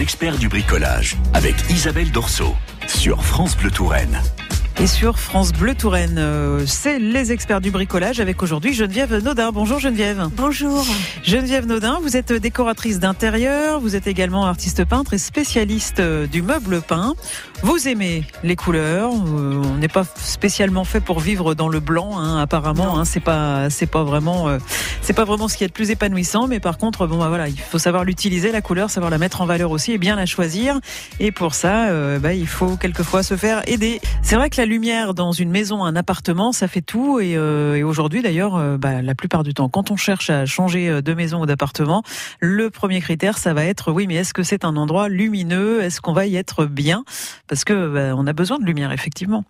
[0.00, 2.54] Experts du bricolage avec Isabelle Dorso
[2.86, 4.22] sur France Bleu Touraine.
[4.80, 9.52] Et sur France Bleu Touraine, euh, c'est les experts du bricolage avec aujourd'hui Geneviève Naudin.
[9.52, 10.28] Bonjour Geneviève.
[10.34, 10.84] Bonjour.
[11.22, 16.42] Geneviève Naudin, vous êtes décoratrice d'intérieur, vous êtes également artiste peintre et spécialiste euh, du
[16.42, 17.14] meuble peint.
[17.62, 22.18] Vous aimez les couleurs, euh, on n'est pas spécialement fait pour vivre dans le blanc,
[22.18, 22.98] hein, apparemment.
[22.98, 24.48] Hein, c'est pas, c'est pas vraiment,
[25.00, 26.48] c'est pas vraiment ce qui est le plus épanouissant.
[26.48, 29.42] Mais par contre, bon, bah, voilà, il faut savoir l'utiliser la couleur, savoir la mettre
[29.42, 30.80] en valeur aussi et bien la choisir.
[31.20, 34.00] Et pour ça, bah, il faut quelquefois se faire aider.
[34.22, 37.18] C'est vrai que la lumière dans une maison, un appartement, ça fait tout.
[37.18, 40.88] Et, euh, aujourd'hui, d'ailleurs, euh, bah, la plupart du temps, quand on cherche à changer
[40.88, 42.04] euh, de maison ou d'appartement,
[42.38, 45.82] le premier critère, ça va être oui, mais est-ce que c'est un endroit lumineux?
[45.82, 47.04] Est-ce qu'on va y être bien?
[47.48, 49.44] Parce que bah, on a besoin de lumière, effectivement.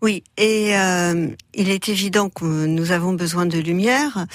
[0.00, 4.26] Oui, et euh, il est évident que nous avons besoin de lumière.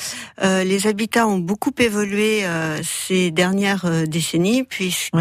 [0.43, 5.15] Euh, les habitats ont beaucoup évolué euh, ces dernières décennies puisque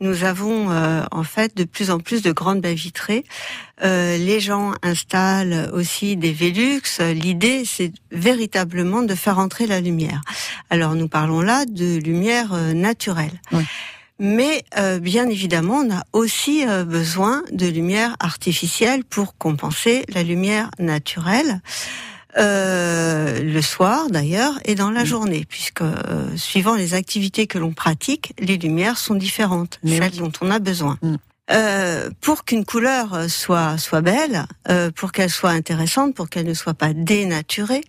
[0.00, 0.68] nous avons
[1.12, 3.24] en fait de plus en plus de grandes baies vitrées.
[3.80, 6.82] les gens installent aussi des Velux.
[6.98, 10.20] L'idée, c'est véritablement de faire entrer la lumière.
[10.70, 13.40] Alors nous parlons là de lumière naturelle.
[14.24, 20.22] Mais euh, bien évidemment, on a aussi euh, besoin de lumière artificielle pour compenser la
[20.22, 21.60] lumière naturelle.
[22.38, 25.82] Euh, le soir d'ailleurs et dans la journée, puisque
[26.36, 30.98] suivant les activités que l'on pratique, les lumières sont différentes, celles dont on a besoin.
[31.02, 31.16] Mm.
[31.50, 36.54] Euh, pour qu'une couleur soit soit belle, euh, pour qu'elle soit intéressante, pour qu'elle ne
[36.54, 37.82] soit pas dénaturée,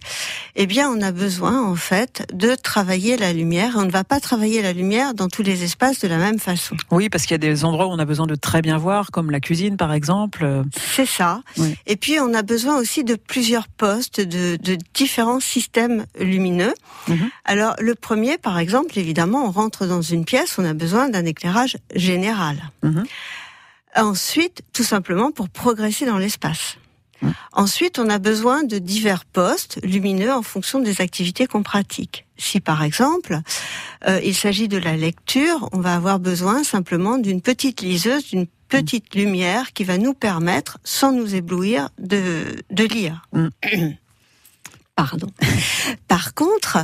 [0.56, 3.74] eh bien, on a besoin en fait de travailler la lumière.
[3.76, 6.76] On ne va pas travailler la lumière dans tous les espaces de la même façon.
[6.90, 9.12] Oui, parce qu'il y a des endroits où on a besoin de très bien voir,
[9.12, 10.64] comme la cuisine par exemple.
[10.76, 11.42] C'est ça.
[11.86, 16.74] Et puis, on a besoin aussi de plusieurs postes, de, de différents systèmes lumineux.
[17.08, 17.30] Mhm.
[17.46, 21.26] Alors, le premier, par exemple, évidemment, on rentre dans une pièce, on a besoin d'un
[21.26, 22.58] éclairage général.
[22.82, 23.06] Mhm.
[23.96, 26.78] Ensuite, tout simplement pour progresser dans l'espace.
[27.54, 32.26] Ensuite, on a besoin de divers postes lumineux en fonction des activités qu'on pratique.
[32.38, 33.40] Si par exemple,
[34.08, 38.48] euh, il s'agit de la lecture, on va avoir besoin simplement d'une petite liseuse, d'une
[38.68, 43.28] petite lumière qui va nous permettre, sans nous éblouir, de, de lire.
[43.32, 43.48] Mm.
[44.96, 45.28] Pardon.
[46.08, 46.78] Par contre,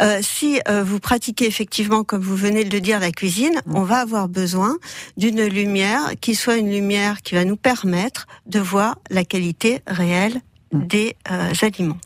[0.00, 3.82] euh, si euh, vous pratiquez effectivement, comme vous venez de le dire, la cuisine, on
[3.82, 4.76] va avoir besoin
[5.16, 10.40] d'une lumière qui soit une lumière qui va nous permettre de voir la qualité réelle
[10.72, 11.98] des euh, aliments.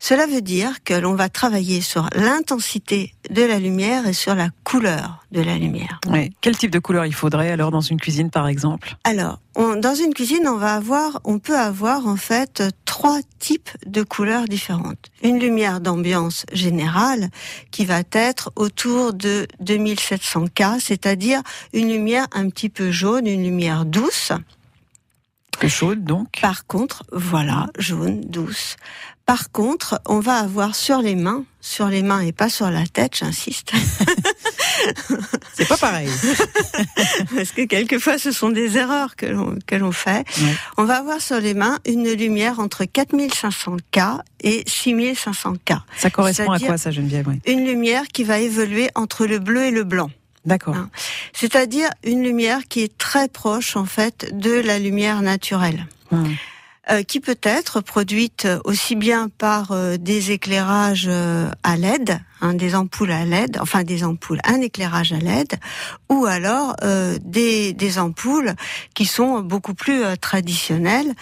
[0.00, 4.48] Cela veut dire que l'on va travailler sur l'intensité de la lumière et sur la
[4.62, 6.00] couleur de la lumière.
[6.08, 6.32] Oui.
[6.40, 8.96] Quel type de couleur il faudrait alors dans une cuisine par exemple?
[9.02, 14.04] Alors, dans une cuisine, on va avoir, on peut avoir en fait trois types de
[14.04, 15.10] couleurs différentes.
[15.24, 17.28] Une lumière d'ambiance générale
[17.72, 21.42] qui va être autour de 2700 K, c'est-à-dire
[21.72, 24.32] une lumière un petit peu jaune, une lumière douce.
[25.66, 26.38] Chaude donc?
[26.40, 28.76] Par contre, voilà, jaune, douce.
[29.28, 32.86] Par contre, on va avoir sur les mains, sur les mains et pas sur la
[32.86, 33.72] tête, j'insiste.
[35.52, 36.08] C'est pas pareil.
[37.36, 40.24] Parce que quelquefois, ce sont des erreurs que l'on, que l'on fait.
[40.78, 45.80] On va avoir sur les mains une lumière entre 4500K et 6500K.
[45.98, 49.70] Ça correspond à quoi ça, Geneviève Une lumière qui va évoluer entre le bleu et
[49.70, 50.10] le blanc.
[50.46, 50.74] D'accord.
[50.74, 50.88] Hein.
[51.34, 55.86] C'est-à-dire une lumière qui est très proche, en fait, de la lumière naturelle.
[56.12, 56.34] Hum.
[56.90, 62.54] Euh, qui peut être produite aussi bien par euh, des éclairages euh, à LED, hein,
[62.54, 65.56] des ampoules à LED, enfin des ampoules, un éclairage à LED,
[66.08, 66.76] ou alors
[67.20, 68.54] des, des ampoules
[68.94, 71.12] qui sont beaucoup plus traditionnelles,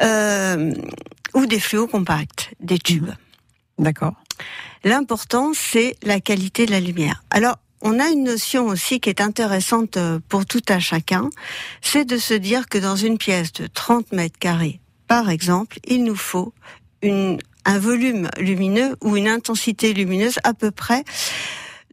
[0.00, 3.10] ou des fluos compacts, des tubes.
[3.78, 4.14] D'accord.
[4.84, 7.22] L'important, c'est la qualité de la lumière.
[7.30, 9.98] Alors, on a une notion aussi qui est intéressante
[10.28, 11.28] pour tout à chacun,
[11.82, 14.81] c'est de se dire que dans une pièce de 30 mètres carrés,
[15.12, 16.54] par exemple, il nous faut
[17.02, 21.04] un volume lumineux ou une intensité lumineuse à peu près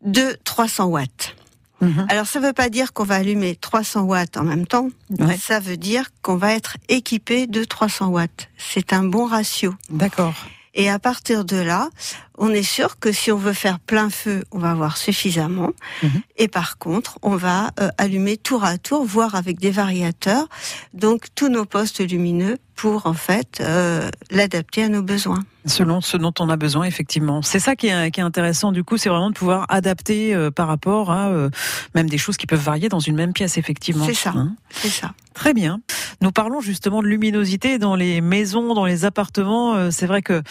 [0.06, 1.36] de 300 watts.
[1.82, 2.06] Mhm.
[2.10, 4.90] Alors ça ne veut pas dire qu'on va allumer 300 watts en même temps.
[5.38, 8.50] Ça veut dire qu'on va être équipé de 300 watts.
[8.58, 9.76] C'est un bon ratio.
[9.90, 10.36] D'accord.
[10.76, 11.90] Et à partir de là,
[12.38, 15.72] on est sûr que si on veut faire plein feu, on va avoir suffisamment.
[16.04, 16.22] Mhm.
[16.38, 20.48] Et par contre, on va euh, allumer tour à tour, voire avec des variateurs,
[20.94, 25.44] donc tous nos postes lumineux pour en fait euh, l'adapter à nos besoins.
[25.66, 27.42] Selon ce dont on a besoin, effectivement.
[27.42, 30.50] C'est ça qui est, qui est, intéressant, du coup, c'est vraiment de pouvoir adapter euh,
[30.50, 31.30] par rapport à
[31.94, 34.06] même des choses qui peuvent varier dans une même pièce, effectivement.
[34.06, 34.34] C'est ça.
[34.36, 35.12] Hein c'est ça.
[35.34, 35.82] Très bien.
[36.22, 39.76] Nous parlons justement de luminosité dans les maisons, dans les appartements.
[39.76, 40.42] Euh, c'est vrai que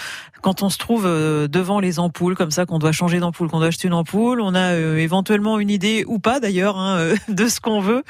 [0.41, 3.59] quand on se trouve euh, devant les ampoules, comme ça, qu'on doit changer d'ampoule, qu'on
[3.59, 7.49] doit acheter une ampoule, on a euh, éventuellement une idée ou pas d'ailleurs hein, de
[7.49, 8.03] ce qu'on veut.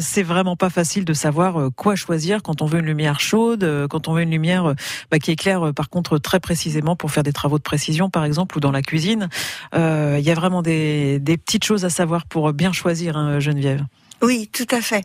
[0.00, 4.08] c'est vraiment pas facile de savoir quoi choisir quand on veut une lumière chaude, quand
[4.08, 4.74] on veut une lumière
[5.10, 8.56] bah, qui éclaire par contre très précisément pour faire des travaux de précision par exemple
[8.56, 9.28] ou dans la cuisine.
[9.74, 13.84] Il y a vraiment des, petites choses à savoir pour bien choisir, hein, Geneviève.
[14.22, 15.04] Oui, tout à fait.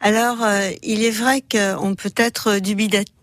[0.00, 3.14] Alors, euh, il est vrai qu'on peut être dubitatif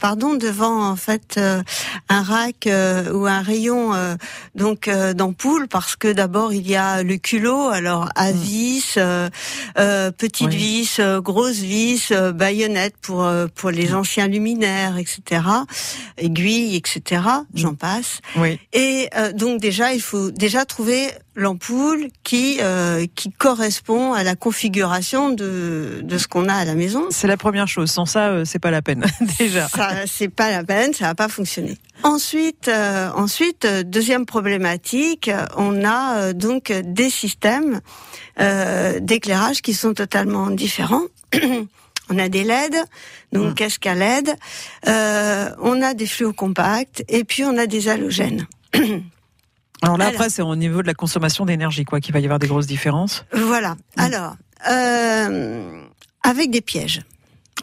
[0.00, 1.62] pardon devant en fait euh,
[2.08, 3.92] un rack euh, ou un rayon
[4.54, 8.36] donc d'ampoule parce que d'abord il y a le culot alors à mm.
[8.36, 8.98] vis
[10.18, 13.96] petite vis grosse vis baïonnette pour pour les mm.
[13.96, 15.42] anciens luminaires etc
[16.16, 17.22] aiguille etc
[17.54, 18.58] j'en passe oui.
[18.72, 25.30] et donc déjà il faut déjà trouver l'ampoule qui euh, qui correspond à la configuration
[25.30, 27.06] de de ce qu'on a à la maison.
[27.10, 27.90] C'est la première chose.
[27.90, 29.04] Sans ça, euh, c'est pas la peine
[29.38, 29.68] déjà.
[29.68, 30.92] Ça, c'est pas la peine.
[30.92, 31.78] Ça va pas fonctionner.
[32.02, 37.80] Ensuite, euh, ensuite, deuxième problématique, on a donc des systèmes
[39.00, 41.04] d'éclairage qui sont totalement différents.
[42.10, 42.74] On a des LED,
[43.34, 43.54] donc mmh.
[43.54, 44.34] qu'est-ce qu'un LED?
[44.86, 48.46] On a des fluos compacts et puis on a des halogènes.
[49.82, 52.38] Alors là, après, c'est au niveau de la consommation d'énergie, quoi, qu'il va y avoir
[52.38, 53.24] des grosses différences.
[53.32, 53.76] Voilà.
[53.96, 54.00] Mm.
[54.00, 54.36] Alors,
[54.70, 55.82] euh,
[56.22, 57.02] avec des pièges.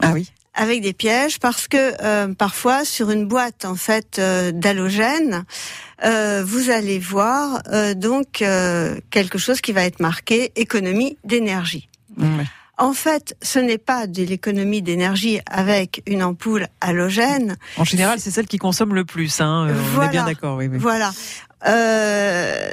[0.00, 0.30] Ah oui.
[0.58, 5.44] Avec des pièges, parce que euh, parfois, sur une boîte en fait euh, d'halogène,
[6.02, 11.90] euh, vous allez voir euh, donc euh, quelque chose qui va être marqué économie d'énergie.
[12.78, 17.56] En fait, ce n'est pas de l'économie d'énergie avec une ampoule halogène.
[17.76, 19.40] En général, c'est celle qui consomme le plus.
[19.40, 19.68] Hein.
[19.98, 20.56] On est bien d'accord.
[20.56, 20.78] Oui, oui.
[20.78, 21.12] Voilà.
[21.66, 22.70] Euh,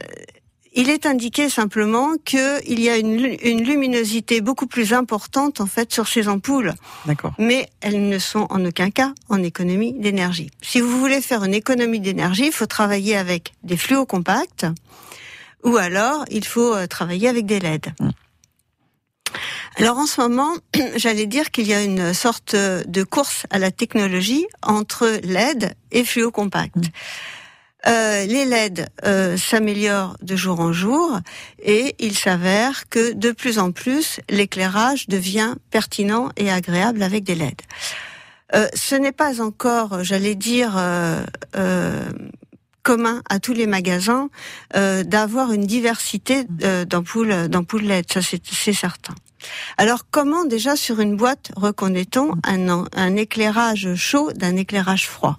[0.73, 3.17] il est indiqué simplement qu'il y a une,
[3.63, 6.73] luminosité beaucoup plus importante en fait sur ces ampoules.
[7.05, 7.33] D'accord.
[7.37, 10.49] Mais elles ne sont en aucun cas en économie d'énergie.
[10.61, 14.65] Si vous voulez faire une économie d'énergie, il faut travailler avec des fluos compacts
[15.63, 17.93] ou alors il faut euh, travailler avec des LED.
[17.99, 18.09] Mmh.
[19.77, 20.53] Alors en ce moment,
[20.95, 26.03] j'allais dire qu'il y a une sorte de course à la technologie entre LED et
[26.03, 26.75] fluo compact.
[26.75, 26.81] Mmh.
[27.85, 31.19] Euh, les LED euh, s'améliorent de jour en jour
[31.61, 37.35] et il s'avère que de plus en plus l'éclairage devient pertinent et agréable avec des
[37.35, 37.61] LED.
[38.55, 40.79] Euh, ce n'est pas encore, j'allais dire,
[42.83, 44.29] commun à tous les magasins
[44.73, 46.45] d'avoir une diversité
[46.87, 49.15] d'ampoules d'ampoules LED, ça c'est certain.
[49.77, 55.35] Alors comment déjà sur une boîte reconnaît-on un, un éclairage chaud d'un éclairage froid?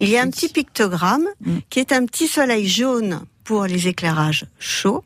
[0.00, 1.58] Il y a un petit pictogramme mm.
[1.70, 5.02] qui est un petit soleil jaune pour les éclairages chauds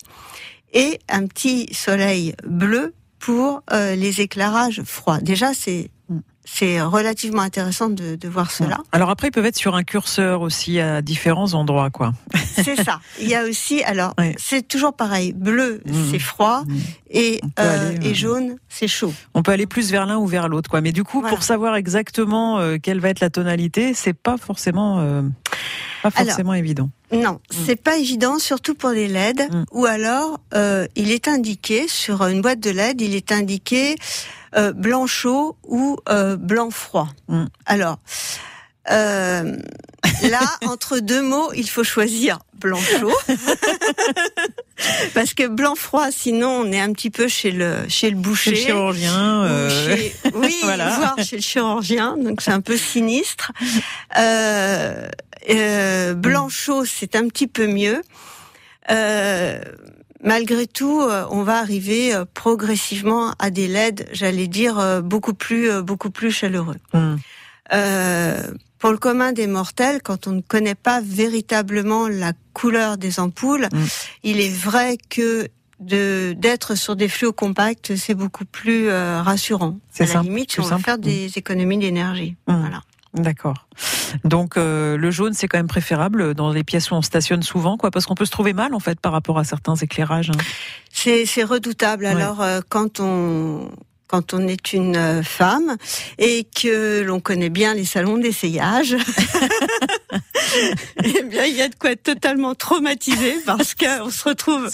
[0.72, 5.19] et un petit soleil bleu pour euh, les éclairages froids.
[5.19, 5.90] Déjà, c'est
[6.50, 8.79] c'est relativement intéressant de, de, voir cela.
[8.93, 12.12] Alors après, ils peuvent être sur un curseur aussi à différents endroits, quoi.
[12.35, 13.00] c'est ça.
[13.21, 15.33] Il y a aussi, alors, c'est toujours pareil.
[15.33, 15.93] Bleu, mmh.
[16.11, 16.77] c'est froid, mmh.
[17.11, 19.12] et, euh, et jaune, c'est chaud.
[19.35, 20.81] On peut aller plus vers l'un ou vers l'autre, quoi.
[20.81, 25.00] Mais du coup, pour savoir exactement euh, quelle va être la tonalité, c'est pas forcément,
[25.00, 25.23] euh,
[26.03, 26.91] pas forcément évident.
[27.12, 27.55] Non, mmh.
[27.67, 29.49] c'est pas évident, surtout pour les LED.
[29.73, 33.97] Ou alors, euh, il est indiqué sur une boîte de LED, il est indiqué
[34.56, 37.09] euh, blanc chaud ou euh, blanc froid.
[37.29, 37.45] Mm.
[37.67, 37.99] Alors,
[38.91, 39.56] euh,
[40.23, 43.12] là, entre deux mots, il faut choisir blanc chaud.
[45.15, 48.50] Parce que blanc froid, sinon on est un petit peu chez le chez le boucher,
[48.50, 49.97] chez le chirurgien, euh...
[50.35, 50.88] oui, voilà.
[50.90, 53.52] voire chez le chirurgien, donc c'est un peu sinistre.
[54.17, 55.09] Euh,
[55.50, 58.02] euh, blanc chaud, c'est un petit peu mieux.
[58.90, 59.61] Euh,
[60.22, 65.34] malgré tout, euh, on va arriver euh, progressivement à des LED, j'allais dire, euh, beaucoup
[65.34, 66.76] plus, beaucoup plus chaleureux.
[66.92, 67.16] Hmm.
[68.78, 73.68] pour le commun des mortels, quand on ne connaît pas véritablement la couleur des ampoules,
[73.72, 73.87] hmm.
[74.22, 75.48] il est vrai que
[75.80, 79.78] de d'être sur des fluos compacts, c'est beaucoup plus rassurant.
[79.90, 81.38] C'est à la limite, on va faire des hmm.
[81.38, 82.37] économies d'énergie.
[82.46, 82.82] Voilà.
[83.15, 83.67] D'accord.
[84.25, 87.77] Donc euh, le jaune c'est quand même préférable dans les pièces où on stationne souvent,
[87.77, 90.31] quoi, parce qu'on peut se trouver mal en fait par rapport à certains éclairages.
[90.31, 90.38] Hein.
[90.93, 92.07] C'est redoutable.
[92.07, 93.71] Alors euh, quand on
[94.09, 95.77] quand on est une euh, femme
[96.17, 98.97] et que l'on connaît bien les salons d'essayage,
[101.05, 104.71] eh bien, il y a de quoi être totalement traumatisé parce qu'on se retrouve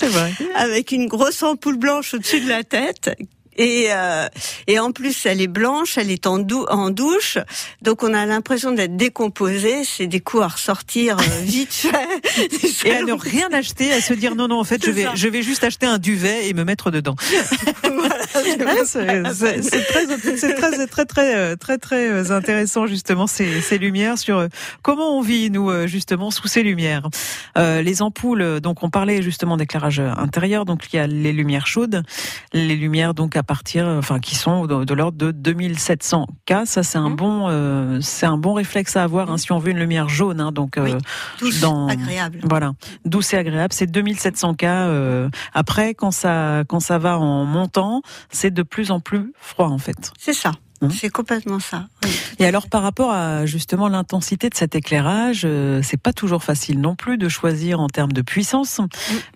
[0.54, 3.10] avec une grosse ampoule blanche au-dessus de la tête
[3.56, 4.28] et, euh,
[4.66, 7.38] et en plus, elle est blanche, elle est en, en douche,
[7.82, 9.84] donc on a l'impression d'être décomposé.
[9.84, 12.88] C'est des coups à ressortir euh, vite fait.
[12.88, 15.28] et à ne rien acheter, à se dire non non, en fait, je vais je
[15.28, 17.16] vais juste acheter un duvet et me mettre dedans.
[18.34, 18.58] c'est
[20.54, 24.46] très, très, très, très, très intéressant justement ces, ces lumières sur
[24.82, 27.08] comment on vit nous justement sous ces lumières.
[27.56, 31.66] Euh, les ampoules, donc on parlait justement d'éclairage intérieur, donc il y a les lumières
[31.66, 32.02] chaudes,
[32.52, 36.54] les lumières donc à partir, enfin qui sont de, l'ordre de 2700 K.
[36.64, 37.16] Ça c'est un mmh.
[37.16, 39.38] bon, euh, c'est un bon réflexe à avoir hein, mmh.
[39.38, 40.98] si on veut une lumière jaune, hein, donc euh,
[41.38, 42.40] douce, dans, agréable.
[42.42, 42.72] Voilà,
[43.04, 43.72] douce et agréable.
[43.72, 44.64] C'est 2700 K.
[45.52, 49.78] après, quand ça, quand ça va en montant, c'est de plus en plus froid en
[49.78, 50.12] fait.
[50.18, 50.52] C'est ça.
[50.84, 51.86] Hein c'est complètement ça.
[52.38, 56.80] Et alors par rapport à justement l'intensité de cet éclairage, euh, c'est pas toujours facile
[56.80, 58.80] non plus de choisir en termes de puissance,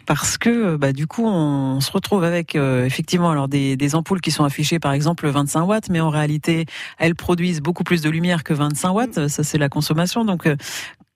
[0.06, 4.20] parce que bah, du coup on se retrouve avec euh, effectivement alors des, des, ampoules
[4.20, 6.66] qui sont affichées par exemple 25 watts, mais en réalité
[6.98, 9.28] elles produisent beaucoup plus de lumière que 25 watts.
[9.28, 10.24] Ça c'est la consommation.
[10.24, 10.56] Donc euh,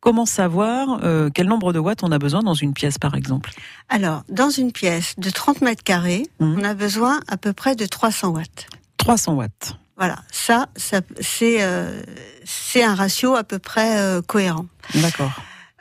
[0.02, 1.00] Comment savoir
[1.32, 3.50] quel nombre de watts on a besoin dans une pièce, par exemple?
[3.88, 6.59] Alors, dans une pièce de 30 mètres carrés, mmh.
[6.59, 8.66] on a besoin à peu près de 300 watts.
[8.97, 9.76] 300 watts.
[9.97, 12.02] Voilà, ça, ça c'est euh,
[12.44, 14.66] c'est un ratio à peu près euh, cohérent.
[14.94, 15.30] D'accord.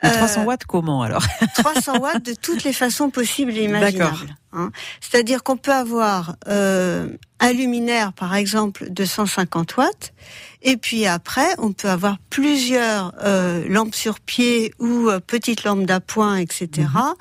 [0.02, 1.24] 300 euh, watts comment alors?
[1.56, 4.36] 300 watts de toutes les façons possibles et imaginables.
[4.52, 4.70] Hein.
[5.00, 10.12] C'est-à-dire qu'on peut avoir un luminaire par exemple de 150 watts
[10.62, 13.14] et puis après on peut avoir plusieurs
[13.68, 16.68] lampes sur pied ou petites lampes d'appoint etc.
[16.76, 17.14] Mhm.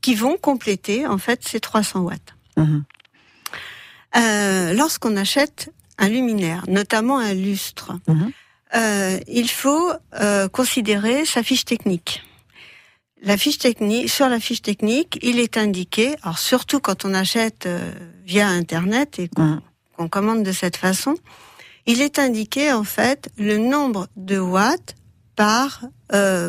[0.00, 2.34] qui vont compléter en fait ces 300 watts.
[2.56, 2.84] Mhm.
[4.76, 8.32] Lorsqu'on achète un luminaire, notamment un lustre, mhm.
[8.74, 12.22] euh, il faut euh, considérer sa fiche technique.
[13.22, 17.66] La fiche technique, sur la fiche technique, il est indiqué, alors surtout quand on achète
[17.66, 17.90] euh,
[18.24, 19.60] via Internet et mhm.
[19.96, 21.16] qu'on commande de cette façon,
[21.86, 24.94] il est indiqué en fait le nombre de watts
[25.34, 25.82] par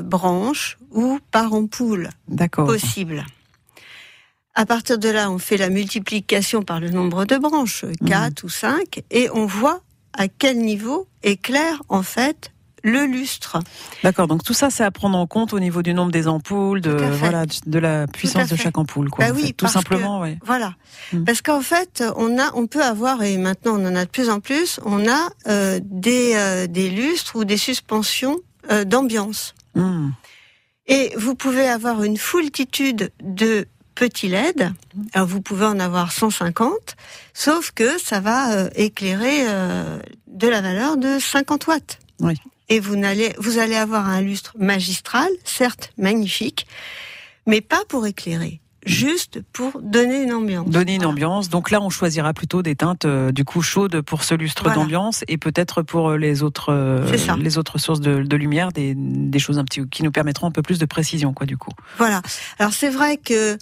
[0.03, 2.09] branche ou par ampoule
[2.51, 3.25] possible.
[4.55, 8.47] À partir de là, on fait la multiplication par le nombre de branches, 4 mhm.
[8.47, 9.81] ou 5, et on voit
[10.13, 12.51] à quel niveau éclaire en fait
[12.83, 13.59] le lustre.
[14.03, 16.81] D'accord, donc tout ça, c'est à prendre en compte au niveau du nombre des ampoules,
[16.81, 19.25] de voilà, de la puissance de chaque ampoule, quoi.
[19.25, 20.23] Bah oui, tout simplement.
[20.45, 20.75] Voilà,
[21.13, 21.25] mhm.
[21.25, 24.29] parce qu'en fait, on a, on peut avoir, et maintenant on en a de plus
[24.29, 28.37] en plus, on a euh, des euh, des lustres ou des suspensions
[28.71, 29.55] euh, d'ambiance.
[29.75, 30.13] Mhm.
[30.87, 34.71] Et vous pouvez avoir une foultitude de petit LED.
[35.13, 36.71] Alors vous pouvez en avoir 150,
[37.33, 39.43] sauf que ça va éclairer
[40.27, 41.99] de la valeur de 50 watts.
[42.21, 42.35] Oui.
[42.69, 46.67] Et vous allez, vous allez avoir un lustre magistral, certes magnifique,
[47.45, 50.69] mais pas pour éclairer juste pour donner une ambiance.
[50.69, 51.49] Donner une ambiance.
[51.49, 55.25] Donc là, on choisira plutôt des teintes euh, du coup chaudes pour ce lustre d'ambiance
[55.27, 56.73] et peut-être pour les autres
[57.37, 60.51] les autres sources de, de lumière des, des, choses un petit qui nous permettront un
[60.51, 61.71] peu plus de précision quoi du coup.
[61.97, 62.21] Voilà.
[62.59, 63.57] Alors c'est vrai que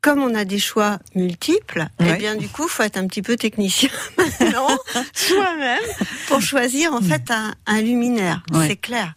[0.00, 3.36] comme on a des choix multiples, eh bien du coup, faut être un petit peu
[3.36, 4.68] technicien maintenant,
[5.12, 5.82] soi-même,
[6.28, 7.30] pour choisir en fait
[7.66, 8.42] un, luminaire.
[8.66, 9.14] C'est clair.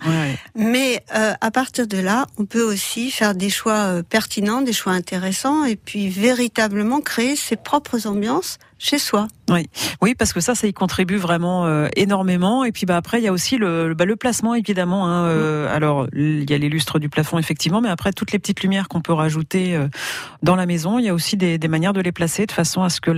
[0.55, 4.73] Mais euh, à partir de là, on peut aussi faire des choix euh, pertinents, des
[4.73, 9.27] choix intéressants, et puis véritablement créer ses propres ambiances chez soi.
[9.49, 9.69] Oui,
[10.01, 12.65] oui, parce que ça, ça y contribue vraiment euh, énormément.
[12.65, 15.07] Et puis, bah après, il y a aussi le, bah, le placement, évidemment.
[15.07, 15.71] Hein, euh, mm.
[15.71, 18.89] Alors, il y a les lustres du plafond, effectivement, mais après, toutes les petites lumières
[18.89, 19.87] qu'on peut rajouter euh,
[20.43, 22.83] dans la maison, il y a aussi des, des, manières de les placer de façon
[22.83, 23.11] à ce que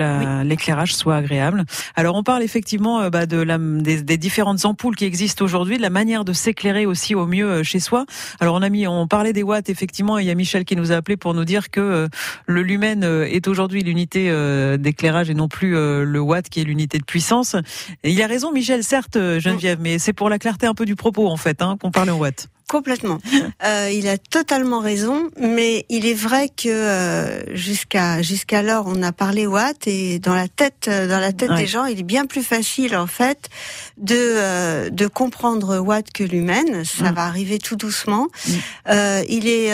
[0.43, 1.65] l'éclairage soit agréable.
[1.95, 5.81] Alors, on parle effectivement bah, de la, des, des, différentes ampoules qui existent aujourd'hui, de
[5.81, 8.05] la manière de s'éclairer aussi au mieux chez soi.
[8.39, 10.75] Alors, on a mis, on parlait des watts, effectivement, et il y a Michel qui
[10.75, 12.07] nous a appelé pour nous dire que
[12.45, 14.31] le lumen est aujourd'hui l'unité
[14.77, 17.55] d'éclairage et non plus le watt qui est l'unité de puissance.
[18.03, 20.95] Et il a raison, Michel, certes, Geneviève, mais c'est pour la clarté un peu du
[20.95, 22.49] propos, en fait, hein, qu'on parle en watt.
[22.67, 23.19] Complètement.
[23.63, 29.11] Euh, il a totalement raison, mais il est vrai que euh, jusqu'à jusqu'alors on a
[29.11, 32.43] parlé watt et dans la tête dans la tête des gens, il est bien plus
[32.43, 33.49] facile en fait
[33.97, 36.83] de euh, de comprendre watt que l'humaine.
[36.83, 37.15] Ça mm.
[37.15, 38.27] va arriver tout doucement.
[38.47, 38.51] Mm.
[38.89, 39.71] Euh, il est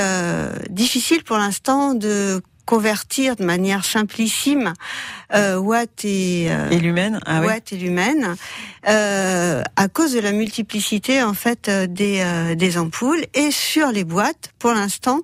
[0.69, 4.73] difficile pour l'instant de convertir de manière simplissime
[5.33, 7.95] euh, Watt et, euh, et l'humaine, ah Watt et
[8.87, 13.91] euh, à cause de la multiplicité en fait euh, des, euh, des ampoules et sur
[13.91, 15.21] les boîtes pour l'instant.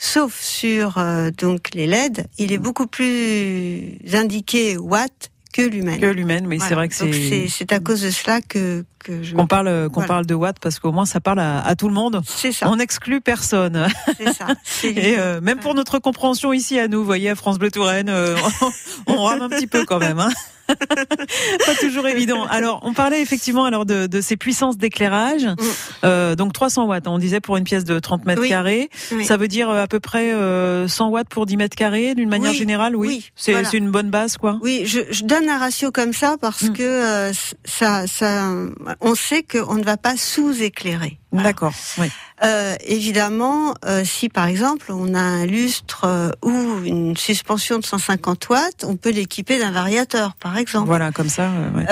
[0.00, 1.04] Sauf sur
[1.36, 6.00] donc les LED, il est beaucoup plus indiqué Watt que l'humaine.
[6.00, 7.48] Que l'humaine, mais c'est vrai que c'est.
[7.48, 9.34] C'est à cause de cela que que je.
[9.34, 11.94] Qu'on parle qu'on parle de Watt parce qu'au moins ça parle à, à tout le
[11.94, 12.22] monde.
[12.26, 12.68] C'est ça.
[12.68, 13.88] On n'exclut personne.
[14.16, 14.46] C'est ça.
[14.84, 18.08] Et euh, même pour notre compréhension ici à nous, vous voyez, à France Bleu Touraine,
[18.08, 18.36] euh,
[19.06, 20.18] on, rame un petit peu quand même.
[20.18, 20.30] Hein.
[21.66, 22.44] pas toujours évident.
[22.44, 25.44] Alors, on parlait effectivement alors de, de ces puissances d'éclairage.
[25.44, 25.56] Mm.
[26.04, 28.90] Euh, donc 300 watts, hein, on disait pour une pièce de 30 mètres carrés.
[29.24, 32.28] Ça veut dire euh, à peu près 100 euh, watts pour 10 mètres carrés, d'une
[32.28, 33.30] manière générale, oui.
[33.34, 34.58] c'est une bonne base, quoi.
[34.62, 36.72] Oui, je, je, donne un ratio comme ça parce mm.
[36.72, 37.30] que
[37.64, 38.52] ça, ça,
[39.00, 41.18] on sait qu'on ne va pas sous-éclairer.
[41.32, 41.72] D'accord.
[41.98, 42.10] Oui.
[42.44, 47.84] Euh, évidemment, euh, si par exemple on a un lustre euh, ou une suspension de
[47.84, 50.86] 150 watts, on peut l'équiper d'un variateur, par exemple.
[50.86, 51.50] Voilà, comme ça.
[51.74, 51.84] Ouais.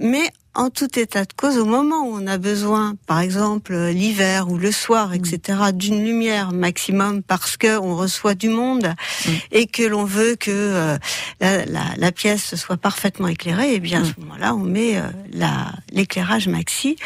[0.00, 4.48] mais en tout état de cause, au moment où on a besoin, par exemple l'hiver
[4.48, 5.14] ou le soir, mm.
[5.14, 8.94] etc., d'une lumière maximum parce que on reçoit du monde
[9.26, 9.30] mm.
[9.52, 10.98] et que l'on veut que
[11.40, 14.14] la, la, la, pièce soit parfaitement éclairée, et eh bien à mm.
[14.14, 15.00] ce moment-là, on met
[15.90, 16.96] l'éclairage maxi.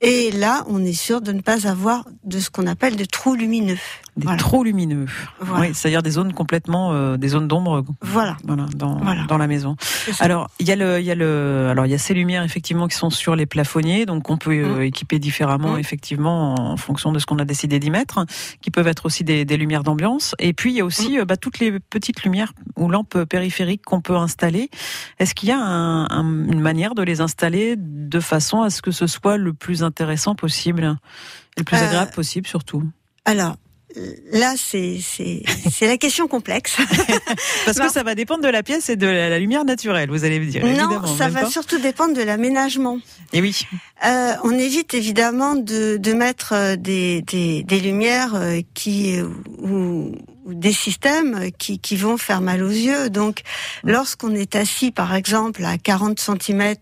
[0.00, 3.34] Et là, on est sûr de ne pas avoir de ce qu'on appelle des trous
[3.34, 3.78] lumineux
[4.18, 5.06] des trous lumineux.
[5.40, 7.84] Oui, c'est-à-dire des zones complètement, euh, des zones d'ombre.
[8.02, 8.36] Voilà.
[8.44, 9.76] Voilà, dans, dans la maison.
[10.20, 12.42] Alors, il y a le, il y a le, alors il y a ces lumières
[12.42, 14.82] effectivement qui sont sur les plafonniers, donc on peut euh, mmh.
[14.82, 15.80] équiper différemment mmh.
[15.80, 18.24] effectivement en fonction de ce qu'on a décidé d'y mettre,
[18.60, 20.34] qui peuvent être aussi des, des lumières d'ambiance.
[20.38, 21.20] Et puis il y a aussi mmh.
[21.20, 24.70] euh, bah, toutes les petites lumières ou lampes périphériques qu'on peut installer.
[25.18, 28.90] Est-ce qu'il y a un, une manière de les installer de façon à ce que
[28.90, 30.96] ce soit le plus intéressant possible,
[31.56, 32.84] le plus agréable possible surtout?
[33.24, 33.56] alors,
[34.32, 36.76] là, c'est c'est la question complexe.
[37.64, 40.40] Parce que ça va dépendre de la pièce et de la, lumière naturelle, vous allez
[40.40, 40.64] me dire.
[40.64, 42.98] Non, ça va surtout dépendre de l'aménagement.
[43.32, 43.66] Et oui.
[44.04, 49.20] Euh, on évite évidemment de, de mettre euh, des, des, des lumières euh, qui
[49.58, 50.12] ou,
[50.46, 53.10] ou, des systèmes qui, qui vont faire mal aux yeux.
[53.10, 53.42] Donc,
[53.82, 53.90] mm.
[53.90, 56.74] lorsqu'on est assis, par exemple, à 40 cm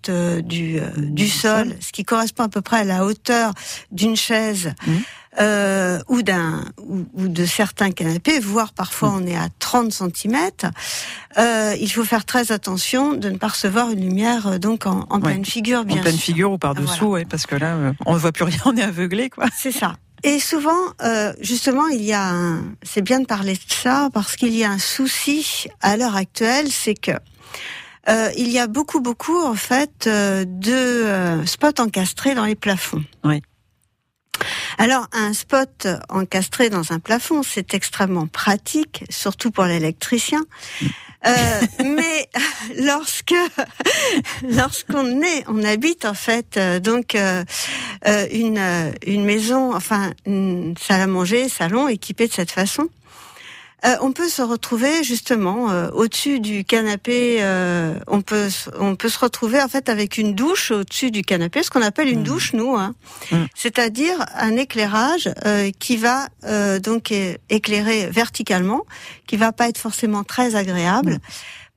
[0.42, 3.52] du, du sol, ce qui correspond à peu près à la hauteur
[3.90, 4.72] d'une chaise.
[4.86, 4.92] Mm
[5.38, 10.36] euh, ou d'un ou, de certains canapés, voire parfois on est à 30 cm.
[11.38, 15.06] Euh, il faut faire très attention de ne pas recevoir une lumière euh, donc en,
[15.10, 17.92] en pleine figure, bien En pleine figure ou par dessous, ouais, parce que là, euh,
[18.06, 19.46] on ne voit plus rien, on est aveuglé, quoi.
[19.56, 19.96] C'est ça.
[20.22, 20.70] Et souvent,
[21.02, 22.64] euh, justement, il y a un.
[22.82, 26.70] C'est bien de parler de ça parce qu'il y a un souci à l'heure actuelle,
[26.70, 27.12] c'est que
[28.08, 33.04] euh, il y a beaucoup, beaucoup en fait de spots encastrés dans les plafonds.
[33.24, 33.42] Oui.
[34.78, 40.42] Alors, un spot encastré dans un plafond, c'est extrêmement pratique, surtout pour l'électricien.
[41.26, 42.28] Euh, mais
[42.78, 43.34] lorsque
[44.42, 47.44] lorsqu'on est, on habite en fait euh, donc euh,
[48.30, 52.88] une une maison, enfin une salle à manger, salon équipé de cette façon.
[53.84, 57.38] Euh, on peut se retrouver justement euh, au-dessus du canapé.
[57.40, 61.62] Euh, on peut on peut se retrouver en fait avec une douche au-dessus du canapé,
[61.62, 62.24] ce qu'on appelle une mmh.
[62.24, 62.94] douche nous, hein.
[63.30, 63.44] Mmh.
[63.54, 65.30] c'est-à-dire un éclairage
[65.78, 66.28] qui va
[66.82, 67.12] donc
[67.50, 68.86] éclairer verticalement,
[69.26, 71.20] qui va pas être forcément très agréable, mmh.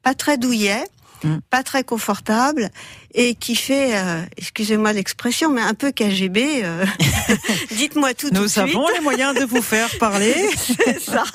[0.03, 0.83] pas très douillet.
[1.23, 1.37] Mm.
[1.49, 2.69] pas très confortable
[3.13, 6.61] et qui fait, euh, excusez-moi l'expression, mais un peu KGB.
[6.63, 6.85] Euh,
[7.71, 8.29] dites-moi tout.
[8.31, 10.33] Nous avons les moyens de vous faire parler.
[10.85, 11.23] c'est ça.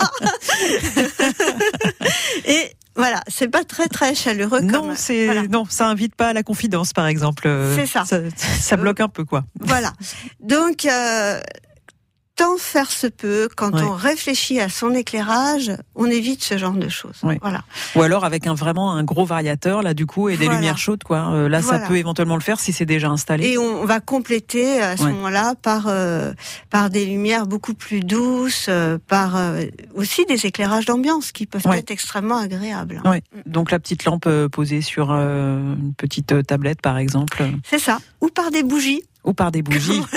[2.47, 4.61] et voilà, c'est pas très très chaleureux.
[4.61, 7.49] Non, c'est non, ça invite pas à la confidence, par exemple.
[7.75, 8.05] C'est ça.
[8.07, 8.77] ça.
[8.77, 9.45] bloque un peu, quoi.
[9.61, 9.93] Voilà.
[10.41, 11.41] Donc euh,
[12.37, 16.89] tant faire se peut, quand on réfléchit à son éclairage, on évite ce genre de
[16.89, 17.21] choses.
[17.23, 17.63] Voilà.
[17.95, 21.05] Ou alors avec un vraiment un gros variateur là du coup et des lumières chaudes
[21.05, 21.31] quoi.
[21.33, 23.51] Euh, là ça peut éventuellement le faire si c'est déjà installé.
[23.51, 26.33] Et on va compléter à ce moment-là par euh,
[26.71, 29.37] par des lumières beaucoup plus douces, euh, par
[29.95, 33.01] aussi des éclairages d'ambiance qui peuvent être extrêmement agréables.
[33.05, 33.19] Mm.
[33.47, 37.45] Donc la petite lampe posée sur une petite tablette par exemple.
[37.65, 37.99] C'est ça.
[38.21, 40.01] Ou par des bougies ou par des bougies.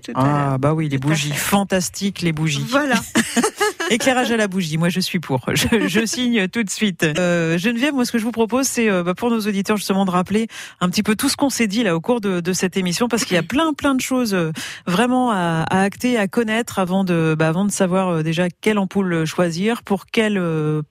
[0.00, 0.52] tout ah.
[0.54, 2.64] Ah bah oui, les bougies, fantastiques les bougies.
[2.68, 2.96] Voilà.
[3.90, 5.44] Éclairage à la bougie, moi je suis pour.
[5.52, 7.04] Je, je signe tout de suite.
[7.04, 10.04] Euh, Geneviève, moi ce que je vous propose, c'est euh, bah, pour nos auditeurs justement
[10.04, 10.48] de rappeler
[10.80, 13.08] un petit peu tout ce qu'on s'est dit là au cours de, de cette émission,
[13.08, 14.52] parce qu'il y a plein plein de choses euh,
[14.86, 18.78] vraiment à, à acter, à connaître avant de, bah, avant de savoir euh, déjà quelle
[18.78, 20.40] ampoule choisir, pour quelle,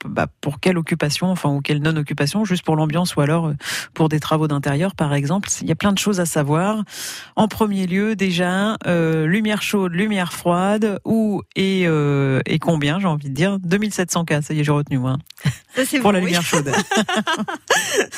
[0.05, 3.51] bah, pour quelle occupation, enfin ou quelle non occupation, juste pour l'ambiance ou alors
[3.93, 5.49] pour des travaux d'intérieur par exemple.
[5.61, 6.83] Il y a plein de choses à savoir.
[7.35, 13.33] En premier lieu, déjà, lumière chaude, lumière froide, où et, et combien j'ai envie de
[13.33, 13.59] dire.
[13.59, 15.17] 2700 cas, ça y est, j'ai retenu moi.
[16.01, 16.71] Pour la lumière chaude.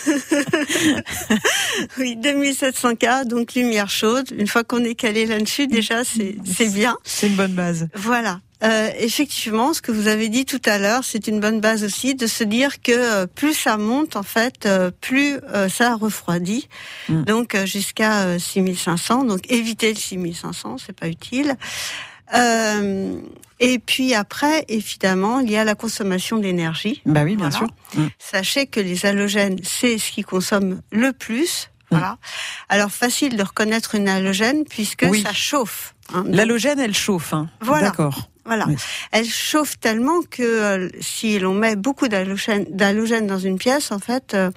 [1.98, 4.28] oui, 2700 cas, donc lumière chaude.
[4.38, 6.98] Une fois qu'on est calé là-dessus, déjà, c'est bien.
[7.04, 7.88] C'est une bonne base.
[7.96, 8.40] Voilà.
[8.64, 12.16] Euh, effectivement, ce que vous avez dit tout à l'heure, c'est une bonne base aussi
[12.16, 16.68] de se dire que euh, plus ça monte, en fait, euh, plus ça refroidit.
[17.10, 17.24] Mm.
[17.24, 19.26] Donc jusqu'à 6500.
[19.26, 21.56] Donc éviter le 6500, c'est pas utile.
[23.60, 27.02] Et puis après, évidemment, il y a la consommation d'énergie.
[27.06, 27.68] Bah oui, bien Voilà.
[27.94, 28.02] sûr.
[28.04, 28.08] Mm.
[28.20, 31.70] Sachez que les halogènes, c'est ce qui consomme le plus.
[31.92, 32.18] Voilà.
[32.68, 35.22] Alors facile de reconnaître une halogène puisque Oui.
[35.22, 35.94] ça chauffe.
[36.14, 36.26] hein.
[36.28, 37.34] L'halogène, elle chauffe.
[37.34, 37.48] Hein.
[37.62, 37.90] Voilà.
[37.90, 38.30] D'accord.
[38.44, 38.66] Voilà.
[38.68, 38.76] Oui.
[39.12, 42.66] Elle chauffe tellement que euh, si l'on met beaucoup d'halogène
[43.28, 44.52] dans une pièce, en fait, euh,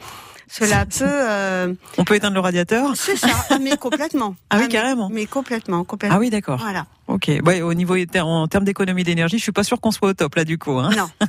[0.51, 1.05] cela peut.
[1.05, 4.35] euh, On peut éteindre le radiateur c'est ça, ah, mais complètement.
[4.51, 5.09] Ah oui, mais- carrément.
[5.13, 6.17] Mais complètement, complètement.
[6.17, 6.59] Ah oui, d'accord.
[6.61, 6.87] Voilà.
[7.07, 7.31] Ok.
[7.47, 10.35] Ouais, au niveau en termes d'économie d'énergie, je suis pas sûr qu'on soit au top
[10.35, 10.79] là du coup.
[10.79, 10.91] Hein.
[10.97, 11.09] Non.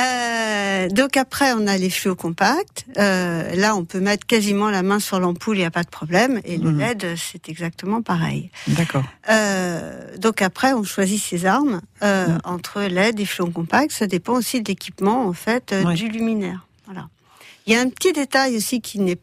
[0.00, 2.84] Euh, donc après, on a les fluos compacts.
[2.98, 5.88] Euh, là, on peut mettre quasiment la main sur l'ampoule, il n'y a pas de
[5.88, 6.40] problème.
[6.44, 6.78] Et le Mhm.
[6.78, 8.50] LED, c'est exactement pareil.
[8.68, 9.04] D'accord.
[9.30, 12.38] Euh, donc après, on choisit ses armes euh, Mhm.
[12.44, 13.92] entre LED et fluos compacts.
[13.92, 15.94] Ça dépend aussi de l'équipement, en fait, euh, Ouais.
[15.94, 16.66] du luminaire.
[16.86, 17.08] Voilà.
[17.68, 19.18] Il y a un petit détail aussi qui n'est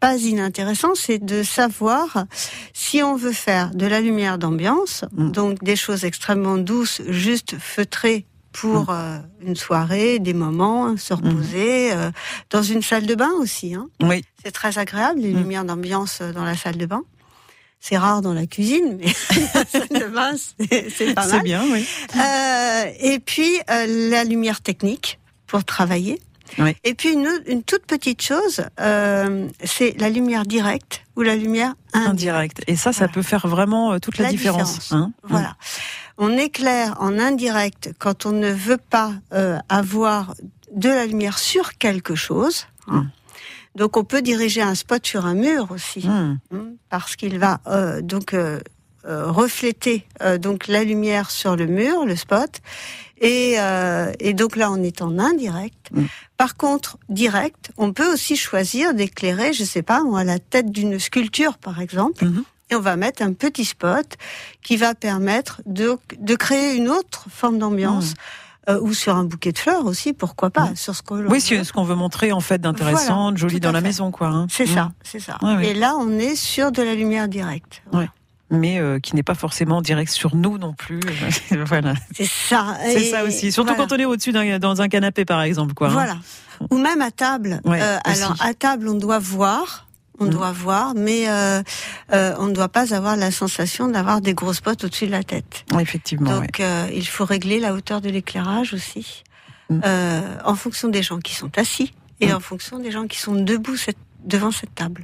[0.00, 2.24] pas inintéressant, c'est de savoir
[2.72, 5.30] si on veut faire de la lumière d'ambiance, Mm.
[5.30, 11.92] donc des choses extrêmement douces, juste feutrées pour euh, une soirée, des moments, se reposer,
[11.92, 12.10] euh,
[12.50, 13.74] dans une salle de bain aussi.
[13.74, 13.88] Hein.
[14.02, 14.24] Oui.
[14.42, 15.38] C'est très agréable, les Mm.
[15.38, 17.02] lumières d'ambiance euh, dans la salle de bain.
[17.78, 19.06] C'est rare dans la cuisine, mais
[19.54, 21.42] la salle de bain, c'est c'est pas C'est mal.
[21.42, 21.86] bien, oui.
[22.16, 26.20] Euh, et puis la lumière technique pour travailler.
[26.58, 26.76] Oui.
[26.84, 32.08] Et puis une, toute petite chose, euh, c'est la lumière directe ou la lumière indirecte.
[32.10, 32.62] Indirect.
[32.66, 33.12] Et ça, ça Voilà.
[33.14, 34.74] peut faire vraiment euh, toute la, La différence.
[34.78, 34.92] différence.
[34.92, 35.12] hein.
[35.22, 35.56] Voilà.
[36.18, 40.34] On éclaire en indirect quand on ne veut pas euh, avoir
[40.74, 42.66] de la lumière sur quelque chose.
[42.88, 43.02] hein.
[43.02, 43.10] Mm.
[43.76, 46.06] Donc on peut diriger un spot sur un mur aussi.
[46.06, 46.38] Mm.
[46.52, 48.60] hein, parce qu'il va euh, donc euh,
[49.04, 52.60] refléter euh, donc la lumière sur le mur, le spot,
[53.22, 55.88] et, euh, et donc là on est en indirect.
[55.92, 56.02] Mm.
[56.36, 60.98] Par contre, direct, on peut aussi choisir d'éclairer, je sais pas, moi, la tête d'une
[60.98, 62.44] sculpture par exemple, Mhm.
[62.70, 64.16] et on va mettre un petit spot
[64.62, 68.14] qui va permettre de, de créer une autre forme d'ambiance.
[68.68, 70.76] euh, ou sur un bouquet de fleurs aussi, pourquoi pas, Mm.
[70.76, 73.58] sur ce que Oui, c'est ce qu'on veut montrer en fait d'intéressant, Voilà, de joli
[73.58, 74.28] dans la maison, quoi.
[74.28, 74.46] hein.
[74.48, 74.74] C'est Mm.
[74.74, 75.36] ça, c'est ça.
[75.42, 75.66] Ouais.
[75.70, 77.82] Et là, on est sur de la lumière directe.
[77.92, 78.08] Ouais.
[78.54, 81.00] Mais euh, qui n'est pas forcément direct sur nous non plus.
[81.66, 81.94] voilà.
[82.14, 82.76] C'est ça.
[82.84, 83.50] C'est ça aussi.
[83.50, 83.86] Surtout voilà.
[83.88, 85.88] quand on est au-dessus d'un dans un canapé, par exemple, quoi.
[85.88, 85.92] hein.
[85.92, 86.16] Voilà.
[86.70, 87.60] Ou même à table.
[87.64, 89.88] Ouais, Euh, alors à table, on doit voir,
[90.20, 90.30] on Mhm.
[90.30, 91.62] doit voir, mais euh,
[92.12, 95.64] on ne doit pas avoir la sensation d'avoir des gros spots au-dessus de la tête.
[95.80, 96.30] Effectivement.
[96.38, 96.62] Donc
[96.94, 99.24] il faut régler la hauteur de l'éclairage aussi,
[99.72, 102.34] euh, en fonction des gens qui sont assis et Mhm.
[102.34, 105.02] en fonction des gens qui sont debout cette- devant cette table.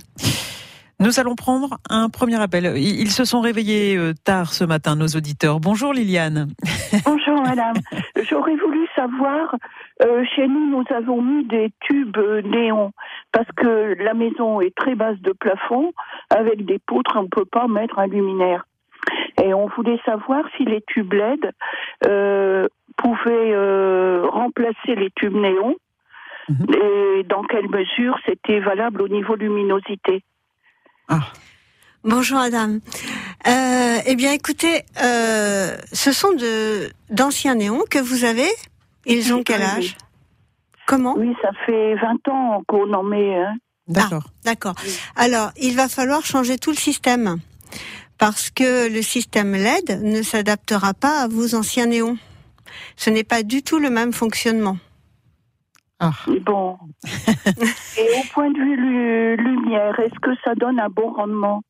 [1.01, 2.77] Nous allons prendre un premier appel.
[2.77, 5.61] Ils se sont réveillés euh, tard ce matin, nos auditeurs.
[5.61, 6.49] Bonjour Liliane.
[7.05, 7.77] Bonjour madame.
[8.29, 9.55] J'aurais voulu savoir,
[10.03, 12.93] euh, chez nous nous avons mis des tubes euh, néons
[13.31, 15.93] parce que la maison est très basse de plafond,
[16.31, 18.67] avec des poutres on ne peut pas mettre un luminaire.
[19.43, 21.53] Et on voulait savoir si les tubes LED
[22.07, 25.77] euh, pouvaient euh, remplacer les tubes néons
[26.49, 26.67] Mhm.
[26.75, 30.23] et dans quelle mesure c'était valable au niveau luminosité.
[31.09, 31.21] Ah,
[32.05, 32.81] Bonjour Madame.
[33.47, 38.49] Euh, eh bien écoutez, euh, ce sont de d'anciens néons que vous avez.
[39.07, 39.97] Ils ont quel âge?
[40.87, 41.15] Comment?
[41.17, 43.37] Oui, ça fait 20 ans qu'on en met.
[43.37, 43.57] Hein.
[43.89, 44.25] d'accord.
[44.45, 44.75] D'accord.
[45.17, 47.39] Alors, il va falloir changer tout le système
[48.19, 52.19] parce que le système LED ne s'adaptera pas à vos anciens néons.
[52.97, 54.77] Ce n'est pas du tout le même fonctionnement.
[56.01, 56.13] Ah.
[56.45, 56.79] Bon.
[57.97, 61.63] Et au point de vue lu- lumière, est-ce que ça donne un bon rendement?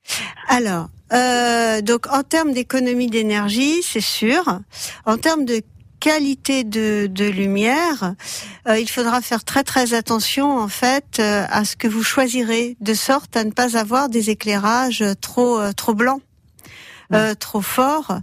[0.49, 4.61] Alors, euh, donc en termes d'économie d'énergie, c'est sûr.
[5.07, 5.63] En termes de
[6.01, 8.15] qualité de, de lumière,
[8.69, 12.77] euh, il faudra faire très très attention en fait euh, à ce que vous choisirez,
[12.81, 16.23] de sorte à ne pas avoir des éclairages trop trop blancs,
[17.15, 18.19] euh, trop forts,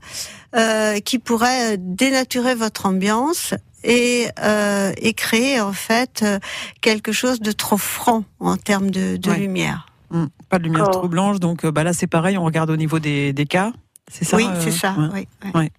[0.55, 6.39] euh, qui pourraient dénaturer votre ambiance et, euh, et créer en fait euh,
[6.81, 9.37] quelque chose de trop franc en termes de, de Ouais.
[9.37, 9.85] lumière.
[10.11, 10.25] Hmm.
[10.49, 12.99] Pas de lumière trop blanche, donc euh, bah là c'est pareil, on regarde au niveau
[12.99, 13.73] des, des cas.
[14.11, 14.93] C'est ça oui, c'est ça.
[15.13, 15.27] ouais.
[15.43, 15.71] oui, oui.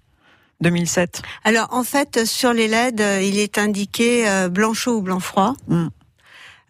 [0.61, 1.23] 2007.
[1.45, 5.55] Alors en fait sur les LED, il est indiqué euh, blanc chaud ou blanc froid.
[5.69, 5.89] Mm.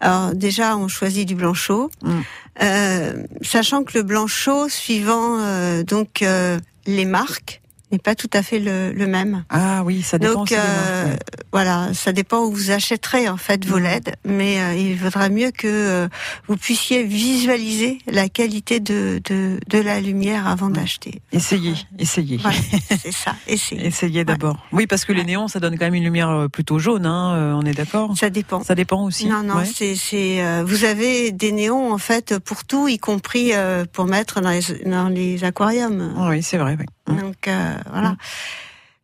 [0.00, 2.20] Alors déjà on choisit du blanc chaud, Mm.
[2.62, 7.60] Euh, sachant que le blanc chaud suivant euh, donc euh, les marques
[7.92, 9.44] n'est pas tout à fait le, le même.
[9.50, 11.16] Ah oui, ça dépend Donc euh, ouais.
[11.52, 13.82] voilà, ça dépend où vous achèterez en fait vos Mm.
[13.82, 16.08] LED, mais euh, il vaudra mieux que euh,
[16.48, 21.20] vous puissiez visualiser la qualité de de, de la lumière avant d'acheter.
[21.32, 22.40] Essayez, essayez.
[23.02, 23.34] C'est ça.
[23.46, 23.86] Essayez.
[23.86, 24.56] Essayez d'abord.
[24.72, 27.54] Oui, parce que les néons, ça donne quand même une lumière euh, plutôt jaune, hein,
[27.56, 28.16] on est d'accord?
[28.16, 28.62] Ça dépend.
[28.64, 29.26] Ça dépend aussi.
[29.26, 33.50] Non, non, c'est, c'est, euh, vous avez des néons en fait pour tout, y compris
[33.54, 36.14] euh, pour mettre dans les, dans les aquariums.
[36.28, 36.76] Oui, c'est vrai.
[36.78, 36.86] oui.
[37.08, 38.16] Donc euh, voilà.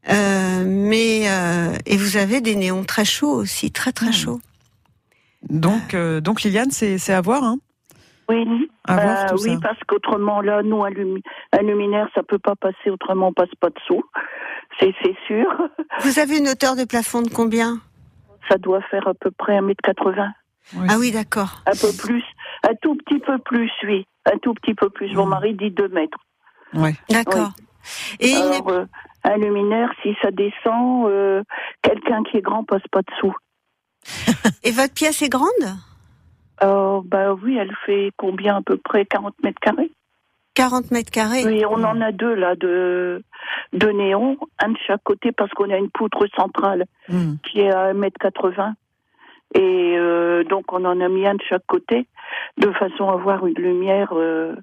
[0.08, 4.40] Euh, mais euh, et vous avez des néons très chauds aussi, très très chauds.
[5.48, 7.42] Donc, euh, donc Liliane, c'est c'est à voir.
[7.44, 7.58] Hein
[8.28, 8.44] Oui,
[8.86, 9.58] À voir Euh, tout oui, ça.
[9.62, 13.54] parce qu'autrement, là, nous, un, lumi- un luminaire, ça peut pas passer, autrement, on passe
[13.60, 14.02] pas dessous.
[14.80, 15.46] C'est c'est sûr.
[16.02, 17.80] Vous avez une hauteur de plafond de combien?
[18.48, 20.32] Ça doit faire à peu près 1m80.
[20.74, 20.86] Oui.
[20.90, 21.62] Ah oui, d'accord.
[21.66, 22.24] Un peu plus.
[22.68, 24.06] Un tout petit peu plus, oui.
[24.32, 25.12] Un tout petit peu plus.
[25.14, 25.30] Mon Mm.
[25.30, 26.18] mari dit 2 mètres.
[26.74, 26.94] Ouais.
[27.10, 27.52] D'accord.
[28.20, 28.84] Et il Alors, euh,
[29.24, 31.42] un luminaire, si ça descend, euh,
[31.82, 33.34] quelqu'un qui est grand passe pas dessous.
[34.64, 35.48] et votre pièce est grande?
[36.62, 39.90] Euh, bah oui, elle fait combien à peu près 40 mètres carrés
[40.54, 41.44] 40 mètres carrés?
[41.46, 43.22] Oui, on en a deux là de,
[43.72, 47.34] de néons, un de chaque côté parce qu'on a une poutre centrale Hmm.
[47.42, 48.74] qui est à 1m80.
[49.54, 52.06] Et euh, donc on en a mis un de chaque côté
[52.58, 54.54] de façon à avoir une lumière euh,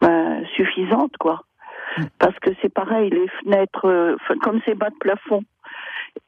[0.00, 1.42] ben, suffisante quoi.
[2.18, 5.42] Parce que c'est pareil, les fenêtres, euh, comme c'est bas de plafond,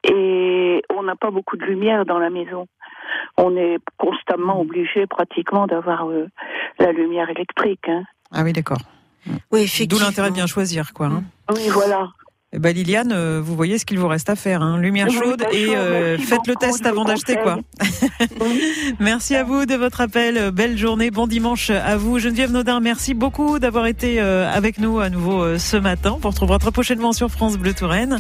[0.04, 2.66] et on n'a pas beaucoup de lumière dans la maison.
[3.38, 6.26] On est constamment obligé pratiquement d'avoir euh,
[6.78, 7.88] la lumière électrique.
[7.88, 8.02] Hein.
[8.32, 8.78] Ah oui, d'accord.
[9.50, 11.06] Oui, D'où l'intérêt de bien choisir, quoi.
[11.06, 11.24] hein.
[11.54, 12.08] Oui, voilà.
[12.56, 14.62] Eh ben, Liliane, euh, vous voyez ce qu'il vous reste à faire.
[14.62, 14.78] Hein.
[14.78, 17.58] Lumière chaude et euh, faites le test avant d'acheter, quoi.
[18.98, 20.52] Merci à vous de votre appel.
[20.52, 22.18] Belle journée, bon dimanche à vous.
[22.18, 26.12] Geneviève Naudin, merci beaucoup d'avoir été euh, avec nous à nouveau ce matin.
[26.14, 28.14] On vous retrouvera très prochainement sur France Bleu Touraine.